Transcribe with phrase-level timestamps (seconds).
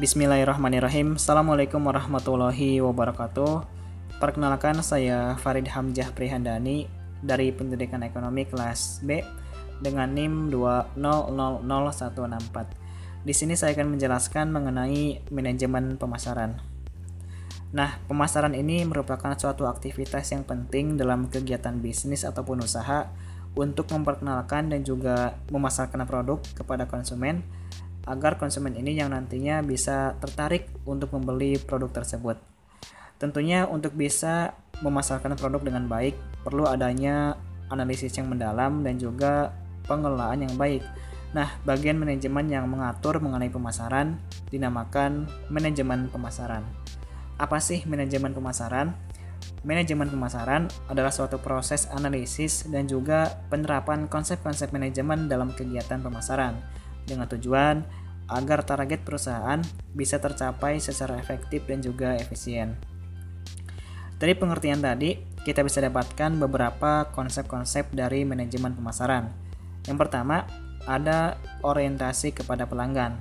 [0.00, 1.20] Bismillahirrahmanirrahim.
[1.20, 3.68] Assalamualaikum warahmatullahi wabarakatuh.
[4.16, 6.88] Perkenalkan saya Farid Hamzah Prihandani
[7.20, 9.20] dari Pendidikan Ekonomi kelas B
[9.84, 10.48] dengan NIM
[10.96, 13.28] 2000164.
[13.28, 16.64] Di sini saya akan menjelaskan mengenai manajemen pemasaran.
[17.76, 23.12] Nah, pemasaran ini merupakan suatu aktivitas yang penting dalam kegiatan bisnis ataupun usaha
[23.52, 27.44] untuk memperkenalkan dan juga memasarkan produk kepada konsumen
[28.08, 32.40] agar konsumen ini yang nantinya bisa tertarik untuk membeli produk tersebut.
[33.20, 37.36] Tentunya untuk bisa memasarkan produk dengan baik perlu adanya
[37.68, 39.52] analisis yang mendalam dan juga
[39.84, 40.80] pengelolaan yang baik.
[41.30, 44.18] Nah, bagian manajemen yang mengatur mengenai pemasaran
[44.50, 46.64] dinamakan manajemen pemasaran.
[47.38, 48.96] Apa sih manajemen pemasaran?
[49.60, 56.56] Manajemen pemasaran adalah suatu proses analisis dan juga penerapan konsep-konsep manajemen dalam kegiatan pemasaran
[57.04, 57.82] dengan tujuan
[58.30, 59.58] agar target perusahaan
[59.92, 62.78] bisa tercapai secara efektif dan juga efisien.
[64.20, 69.32] Dari pengertian tadi, kita bisa dapatkan beberapa konsep-konsep dari manajemen pemasaran.
[69.88, 70.44] Yang pertama,
[70.84, 73.16] ada orientasi kepada pelanggan.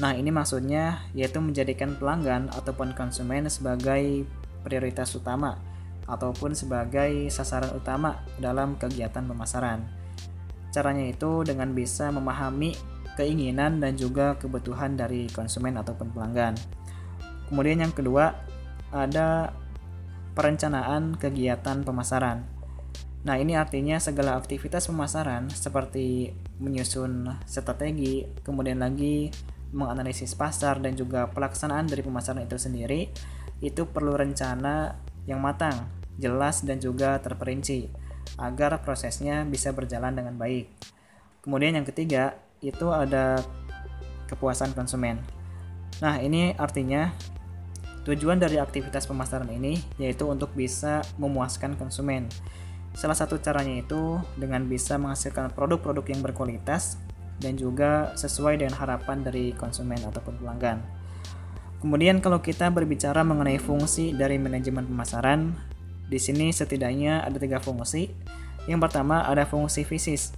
[0.00, 4.24] Nah, ini maksudnya yaitu menjadikan pelanggan ataupun konsumen sebagai
[4.64, 5.60] prioritas utama
[6.08, 9.84] ataupun sebagai sasaran utama dalam kegiatan pemasaran.
[10.72, 12.72] Caranya itu dengan bisa memahami
[13.18, 16.54] keinginan dan juga kebutuhan dari konsumen ataupun pelanggan.
[17.50, 18.38] Kemudian yang kedua
[18.94, 19.50] ada
[20.38, 22.46] perencanaan kegiatan pemasaran.
[23.26, 26.30] Nah, ini artinya segala aktivitas pemasaran seperti
[26.62, 29.34] menyusun strategi, kemudian lagi
[29.74, 33.10] menganalisis pasar dan juga pelaksanaan dari pemasaran itu sendiri
[33.58, 34.96] itu perlu rencana
[35.26, 37.90] yang matang, jelas dan juga terperinci
[38.38, 40.70] agar prosesnya bisa berjalan dengan baik.
[41.42, 43.40] Kemudian yang ketiga, itu ada
[44.28, 45.22] kepuasan konsumen.
[45.98, 47.10] Nah, ini artinya
[48.06, 52.30] tujuan dari aktivitas pemasaran ini yaitu untuk bisa memuaskan konsumen.
[52.96, 56.98] Salah satu caranya itu dengan bisa menghasilkan produk-produk yang berkualitas
[57.38, 60.82] dan juga sesuai dengan harapan dari konsumen ataupun pelanggan.
[61.78, 65.54] Kemudian kalau kita berbicara mengenai fungsi dari manajemen pemasaran,
[66.10, 68.10] di sini setidaknya ada tiga fungsi.
[68.66, 70.34] Yang pertama ada fungsi fisis,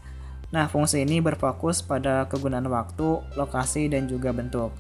[0.51, 4.75] Nah, fungsi ini berfokus pada kegunaan waktu, lokasi, dan juga bentuk.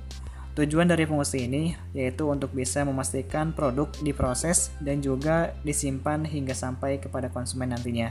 [0.59, 6.99] Tujuan dari fungsi ini yaitu untuk bisa memastikan produk diproses dan juga disimpan hingga sampai
[6.99, 8.11] kepada konsumen nantinya.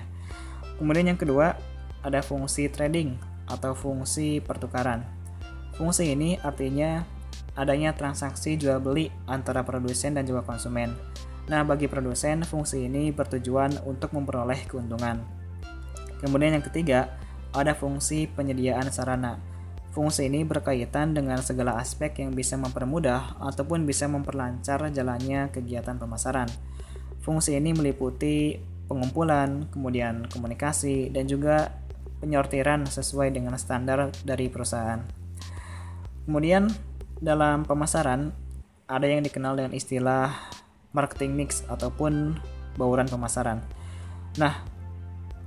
[0.79, 1.59] Kemudian yang kedua,
[1.99, 3.19] ada fungsi trading
[3.51, 5.03] atau fungsi pertukaran.
[5.75, 7.03] Fungsi ini artinya
[7.59, 10.95] adanya transaksi jual beli antara produsen dan juga konsumen.
[11.51, 15.19] Nah, bagi produsen, fungsi ini bertujuan untuk memperoleh keuntungan.
[16.23, 17.18] Kemudian yang ketiga,
[17.53, 19.41] ada fungsi penyediaan sarana.
[19.89, 26.47] Fungsi ini berkaitan dengan segala aspek yang bisa mempermudah ataupun bisa memperlancar jalannya kegiatan pemasaran.
[27.25, 31.73] Fungsi ini meliputi pengumpulan, kemudian komunikasi, dan juga
[32.21, 35.01] penyortiran sesuai dengan standar dari perusahaan.
[36.29, 36.69] Kemudian
[37.17, 38.29] dalam pemasaran
[38.85, 40.33] ada yang dikenal dengan istilah
[40.93, 42.37] marketing mix ataupun
[42.77, 43.61] bauran pemasaran.
[44.37, 44.65] Nah,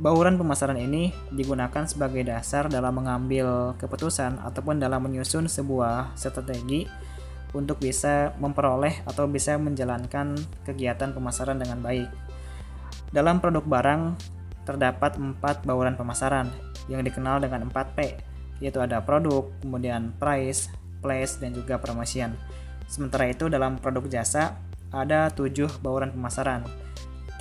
[0.01, 6.89] Bauran pemasaran ini digunakan sebagai dasar dalam mengambil keputusan ataupun dalam menyusun sebuah strategi
[7.53, 12.09] untuk bisa memperoleh atau bisa menjalankan kegiatan pemasaran dengan baik.
[13.13, 14.03] Dalam produk barang
[14.65, 16.49] terdapat empat bauran pemasaran
[16.89, 17.99] yang dikenal dengan 4P,
[18.65, 20.73] yaitu ada produk, kemudian price,
[21.05, 22.33] place, dan juga promotion.
[22.89, 24.57] Sementara itu dalam produk jasa
[24.89, 26.65] ada tujuh bauran pemasaran,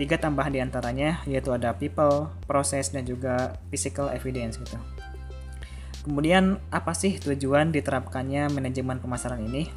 [0.01, 4.81] Tiga tambah di antaranya yaitu ada people, proses, dan juga physical evidence gitu.
[6.01, 9.69] Kemudian apa sih tujuan diterapkannya manajemen pemasaran ini?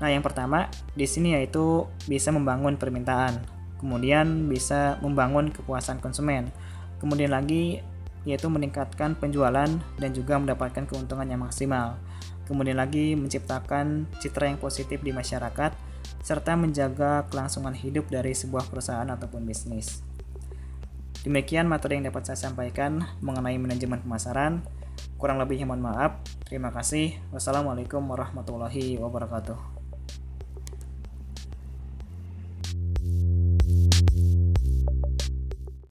[0.00, 3.44] Nah, yang pertama di sini yaitu bisa membangun permintaan,
[3.76, 6.48] kemudian bisa membangun kepuasan konsumen,
[6.96, 7.84] kemudian lagi
[8.24, 9.68] yaitu meningkatkan penjualan
[10.00, 12.00] dan juga mendapatkan keuntungan yang maksimal.
[12.48, 15.76] Kemudian lagi menciptakan citra yang positif di masyarakat
[16.28, 20.04] serta menjaga kelangsungan hidup dari sebuah perusahaan ataupun bisnis.
[21.24, 24.60] Demikian materi yang dapat saya sampaikan mengenai manajemen pemasaran.
[25.16, 26.20] Kurang lebihnya mohon maaf.
[26.44, 27.16] Terima kasih.
[27.32, 29.77] Wassalamualaikum warahmatullahi wabarakatuh.